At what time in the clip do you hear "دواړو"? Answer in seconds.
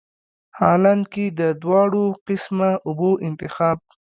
1.61-2.03